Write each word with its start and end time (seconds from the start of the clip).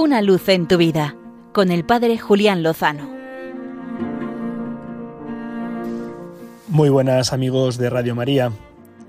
Una 0.00 0.22
luz 0.22 0.48
en 0.48 0.68
tu 0.68 0.76
vida 0.76 1.16
con 1.52 1.72
el 1.72 1.84
Padre 1.84 2.18
Julián 2.18 2.62
Lozano. 2.62 3.10
Muy 6.68 6.88
buenas 6.88 7.32
amigos 7.32 7.78
de 7.78 7.90
Radio 7.90 8.14
María. 8.14 8.52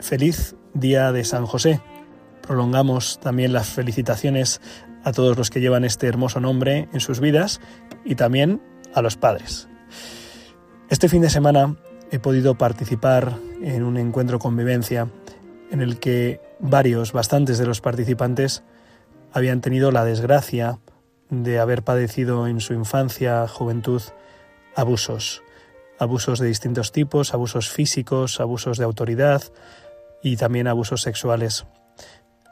Feliz 0.00 0.56
día 0.72 1.12
de 1.12 1.24
San 1.24 1.44
José. 1.44 1.82
Prolongamos 2.40 3.20
también 3.20 3.52
las 3.52 3.68
felicitaciones 3.68 4.62
a 5.04 5.12
todos 5.12 5.36
los 5.36 5.50
que 5.50 5.60
llevan 5.60 5.84
este 5.84 6.06
hermoso 6.06 6.40
nombre 6.40 6.88
en 6.94 7.00
sus 7.00 7.20
vidas 7.20 7.60
y 8.06 8.14
también 8.14 8.62
a 8.94 9.02
los 9.02 9.18
padres. 9.18 9.68
Este 10.88 11.10
fin 11.10 11.20
de 11.20 11.28
semana 11.28 11.76
he 12.10 12.18
podido 12.18 12.56
participar 12.56 13.34
en 13.60 13.82
un 13.82 13.98
encuentro 13.98 14.38
convivencia 14.38 15.06
en 15.70 15.82
el 15.82 15.98
que 15.98 16.40
varios, 16.60 17.12
bastantes 17.12 17.58
de 17.58 17.66
los 17.66 17.82
participantes 17.82 18.62
habían 19.32 19.60
tenido 19.60 19.90
la 19.90 20.04
desgracia 20.04 20.78
de 21.30 21.58
haber 21.58 21.82
padecido 21.82 22.46
en 22.46 22.60
su 22.60 22.72
infancia, 22.74 23.46
juventud, 23.48 24.02
abusos, 24.74 25.42
abusos 25.98 26.38
de 26.38 26.48
distintos 26.48 26.92
tipos, 26.92 27.34
abusos 27.34 27.70
físicos, 27.70 28.40
abusos 28.40 28.78
de 28.78 28.84
autoridad 28.84 29.42
y 30.22 30.36
también 30.36 30.66
abusos 30.66 31.02
sexuales. 31.02 31.66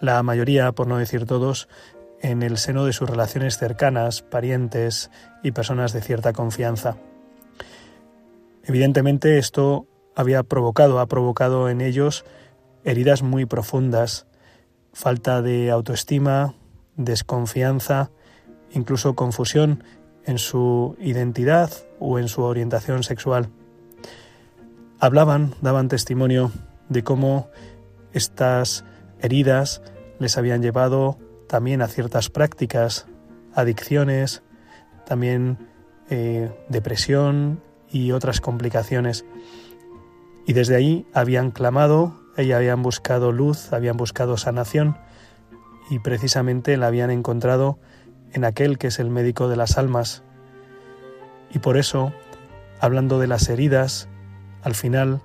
La 0.00 0.22
mayoría, 0.22 0.72
por 0.72 0.86
no 0.86 0.98
decir 0.98 1.26
todos, 1.26 1.68
en 2.22 2.42
el 2.42 2.58
seno 2.58 2.84
de 2.84 2.92
sus 2.92 3.08
relaciones 3.08 3.58
cercanas, 3.58 4.22
parientes 4.22 5.10
y 5.42 5.52
personas 5.52 5.92
de 5.92 6.02
cierta 6.02 6.32
confianza. 6.32 6.96
Evidentemente 8.64 9.38
esto 9.38 9.86
había 10.14 10.42
provocado, 10.42 11.00
ha 11.00 11.06
provocado 11.06 11.68
en 11.68 11.80
ellos 11.80 12.24
heridas 12.84 13.22
muy 13.22 13.46
profundas, 13.46 14.26
falta 14.92 15.42
de 15.42 15.70
autoestima, 15.70 16.54
desconfianza, 17.04 18.10
incluso 18.70 19.14
confusión 19.14 19.84
en 20.24 20.38
su 20.38 20.96
identidad 21.00 21.70
o 21.98 22.18
en 22.18 22.28
su 22.28 22.42
orientación 22.42 23.02
sexual. 23.02 23.48
Hablaban, 24.98 25.54
daban 25.62 25.88
testimonio 25.88 26.52
de 26.88 27.02
cómo 27.02 27.48
estas 28.12 28.84
heridas 29.20 29.82
les 30.18 30.36
habían 30.36 30.62
llevado 30.62 31.18
también 31.48 31.82
a 31.82 31.88
ciertas 31.88 32.28
prácticas, 32.28 33.06
adicciones, 33.54 34.42
también 35.06 35.58
eh, 36.10 36.52
depresión 36.68 37.62
y 37.90 38.12
otras 38.12 38.40
complicaciones. 38.40 39.24
Y 40.46 40.52
desde 40.52 40.76
ahí 40.76 41.06
habían 41.14 41.50
clamado, 41.50 42.20
y 42.36 42.52
habían 42.52 42.82
buscado 42.82 43.32
luz, 43.32 43.72
habían 43.72 43.96
buscado 43.96 44.36
sanación 44.36 44.96
y 45.90 45.98
precisamente 45.98 46.76
la 46.76 46.86
habían 46.86 47.10
encontrado 47.10 47.78
en 48.32 48.44
aquel 48.44 48.78
que 48.78 48.86
es 48.86 49.00
el 49.00 49.10
médico 49.10 49.48
de 49.48 49.56
las 49.56 49.76
almas. 49.76 50.22
Y 51.52 51.58
por 51.58 51.76
eso, 51.76 52.14
hablando 52.80 53.18
de 53.18 53.26
las 53.26 53.48
heridas, 53.48 54.08
al 54.62 54.74
final 54.74 55.20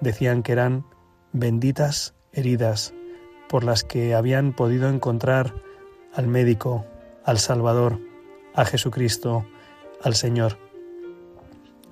decían 0.00 0.42
que 0.42 0.52
eran 0.52 0.86
benditas 1.32 2.14
heridas 2.32 2.94
por 3.48 3.64
las 3.64 3.82
que 3.82 4.14
habían 4.14 4.52
podido 4.52 4.88
encontrar 4.88 5.54
al 6.14 6.28
médico, 6.28 6.86
al 7.24 7.38
Salvador, 7.38 7.98
a 8.54 8.64
Jesucristo, 8.64 9.44
al 10.02 10.14
Señor. 10.14 10.58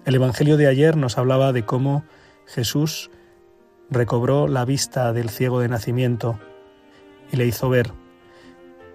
El 0.05 0.15
Evangelio 0.15 0.57
de 0.57 0.69
ayer 0.69 0.97
nos 0.97 1.19
hablaba 1.19 1.53
de 1.53 1.65
cómo 1.65 2.05
Jesús 2.47 3.11
recobró 3.91 4.47
la 4.47 4.65
vista 4.65 5.13
del 5.13 5.29
ciego 5.29 5.61
de 5.61 5.69
nacimiento 5.69 6.39
y 7.33 7.37
le 7.37 7.47
hizo 7.47 7.69
ver, 7.69 7.93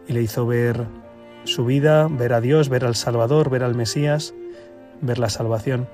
y 0.07 0.13
le 0.13 0.21
hizo 0.21 0.45
ver 0.45 0.85
su 1.43 1.65
vida, 1.65 2.07
ver 2.09 2.33
a 2.33 2.41
Dios, 2.41 2.69
ver 2.69 2.85
al 2.85 2.95
Salvador, 2.95 3.49
ver 3.49 3.63
al 3.63 3.75
Mesías, 3.75 4.33
ver 5.01 5.19
la 5.19 5.29
salvación. 5.29 5.87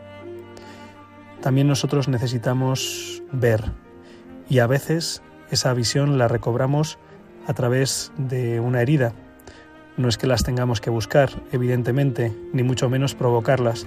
También 1.41 1.67
nosotros 1.67 2.07
necesitamos 2.07 3.21
ver 3.31 3.71
y 4.49 4.59
a 4.59 4.67
veces 4.67 5.21
esa 5.51 5.73
visión 5.73 6.17
la 6.17 6.27
recobramos 6.27 6.97
a 7.47 7.53
través 7.53 8.11
de 8.17 8.59
una 8.59 8.81
herida. 8.81 9.13
No 9.97 10.07
es 10.07 10.17
que 10.17 10.27
las 10.27 10.43
tengamos 10.43 10.81
que 10.81 10.89
buscar, 10.89 11.29
evidentemente, 11.51 12.35
ni 12.53 12.63
mucho 12.63 12.89
menos 12.89 13.13
provocarlas, 13.13 13.85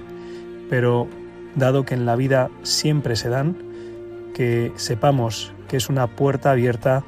pero 0.71 1.09
dado 1.57 1.85
que 1.85 1.95
en 1.95 2.07
la 2.07 2.17
vida 2.17 2.51
siempre 2.63 3.17
se 3.17 3.29
dan, 3.29 3.57
que 4.35 4.73
sepamos 4.77 5.53
que 5.67 5.79
es 5.79 5.89
una 5.89 6.07
puerta 6.07 6.53
abierta 6.53 7.03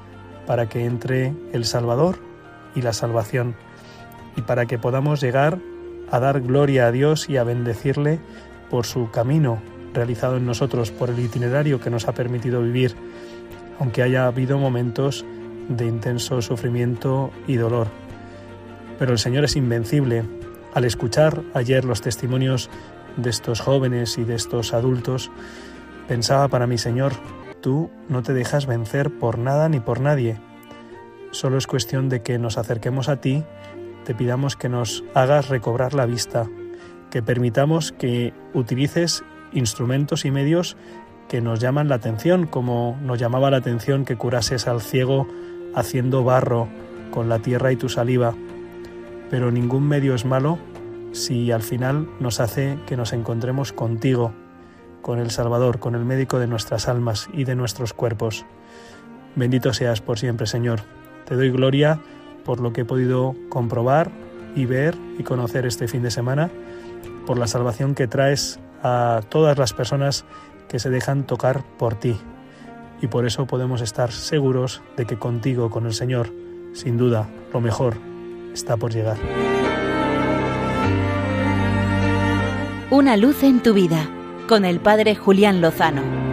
para 0.47 0.69
que 0.69 0.84
entre 0.84 1.34
el 1.53 1.65
Salvador 1.65 2.28
y 2.78 2.83
la 2.83 2.93
salvación, 2.93 3.55
y 4.37 4.43
para 4.43 4.66
que 4.66 4.78
podamos 4.78 5.21
llegar 5.21 5.59
a 6.11 6.21
dar 6.21 6.41
gloria 6.41 6.87
a 6.87 6.93
Dios 6.93 7.28
y 7.28 7.37
a 7.37 7.44
bendecirle 7.44 8.21
por 8.71 8.87
su 8.87 9.11
camino 9.11 9.61
realizado 9.93 10.37
en 10.37 10.47
nosotros, 10.47 10.91
por 10.91 11.11
el 11.11 11.19
itinerario 11.19 11.81
que 11.81 11.91
nos 11.91 12.06
ha 12.09 12.12
permitido 12.12 12.62
vivir, 12.62 12.94
aunque 13.81 14.03
haya 14.03 14.27
habido 14.27 14.59
momentos 14.59 15.25
de 15.69 15.87
intenso 15.87 16.41
sufrimiento 16.41 17.31
y 17.47 17.56
dolor. 17.56 17.89
Pero 18.99 19.12
el 19.12 19.19
Señor 19.19 19.45
es 19.45 19.56
invencible. 19.56 20.25
Al 20.75 20.84
escuchar 20.84 21.43
ayer 21.55 21.84
los 21.84 22.00
testimonios 22.00 22.71
de 23.16 23.31
estos 23.31 23.60
jóvenes 23.60 24.19
y 24.19 24.25
de 24.25 24.34
estos 24.34 24.72
adultos, 24.72 25.31
pensaba 26.06 26.49
para 26.49 26.66
mi 26.66 26.78
Señor, 26.78 27.12
tú 27.60 27.91
no 28.09 28.22
te 28.22 28.34
dejas 28.34 28.66
vencer 28.66 29.10
por 29.10 29.39
nada 29.39 29.69
ni 29.69 29.81
por 29.81 30.00
nadie. 30.00 30.39
Solo 31.31 31.59
es 31.59 31.66
cuestión 31.66 32.09
de 32.09 32.22
que 32.22 32.39
nos 32.39 32.59
acerquemos 32.59 33.09
a 33.09 33.21
ti, 33.21 33.44
te 34.05 34.15
pidamos 34.15 34.56
que 34.56 34.69
nos 34.69 35.05
hagas 35.15 35.49
recobrar 35.49 35.94
la 35.94 36.06
vista, 36.06 36.49
que 37.11 37.22
permitamos 37.22 37.93
que 37.93 38.33
utilices 38.55 39.22
instrumentos 39.53 40.25
y 40.25 40.31
medios 40.31 40.77
que 41.28 41.41
nos 41.41 41.61
llaman 41.61 41.89
la 41.89 41.97
atención, 41.97 42.47
como 42.47 42.99
nos 43.03 43.19
llamaba 43.19 43.50
la 43.50 43.59
atención 43.59 44.05
que 44.05 44.16
curases 44.16 44.66
al 44.66 44.81
ciego 44.81 45.28
haciendo 45.75 46.25
barro 46.25 46.69
con 47.11 47.28
la 47.28 47.41
tierra 47.41 47.71
y 47.71 47.77
tu 47.77 47.89
saliva. 47.89 48.34
Pero 49.31 49.50
ningún 49.50 49.87
medio 49.87 50.15
es 50.15 50.25
malo 50.25 50.59
si 51.12 51.53
al 51.53 51.62
final 51.62 52.09
nos 52.21 52.41
hace 52.41 52.78
que 52.87 52.97
nos 52.97 53.12
encontremos 53.12 53.72
contigo, 53.72 54.33
con 55.03 55.19
el 55.19 55.31
Salvador, 55.31 55.78
con 55.78 55.95
el 55.95 56.05
médico 56.05 56.39
de 56.39 56.47
nuestras 56.47 56.89
almas 56.89 57.28
y 57.33 57.45
de 57.45 57.55
nuestros 57.55 57.93
cuerpos. 57.93 58.47
Bendito 59.37 59.72
seas 59.72 60.00
por 60.00 60.19
siempre, 60.19 60.47
Señor. 60.47 60.81
Te 61.28 61.37
doy 61.37 61.50
gloria 61.50 62.00
por 62.44 62.61
lo 62.61 62.72
que 62.72 62.81
he 62.81 62.84
podido 62.87 63.37
comprobar 63.50 64.11
y 64.56 64.65
ver 64.65 64.97
y 65.19 65.22
conocer 65.22 65.66
este 65.66 65.87
fin 65.87 66.03
de 66.03 66.11
semana, 66.11 66.50
por 67.27 67.39
la 67.39 67.47
salvación 67.47 67.94
que 67.94 68.06
traes 68.06 68.59
a 68.83 69.21
todas 69.28 69.59
las 69.59 69.75
personas 69.75 70.25
que 70.69 70.78
se 70.78 70.89
dejan 70.89 71.25
tocar 71.25 71.62
por 71.77 71.97
ti. 71.97 72.16
Y 73.03 73.09
por 73.09 73.27
eso 73.27 73.47
podemos 73.47 73.83
estar 73.83 74.11
seguros 74.11 74.81
de 74.97 75.05
que 75.05 75.19
contigo, 75.19 75.69
con 75.69 75.84
el 75.84 75.93
Señor, 75.93 76.33
sin 76.72 76.97
duda, 76.97 77.28
lo 77.53 77.60
mejor 77.60 77.99
está 78.55 78.78
por 78.78 78.93
llegar. 78.93 79.19
Una 82.91 83.19
luz 83.19 83.43
en 83.43 83.62
tu 83.62 83.75
vida 83.75 84.09
con 84.49 84.65
el 84.65 84.81
Padre 84.81 85.15
Julián 85.15 85.60
Lozano. 85.60 86.28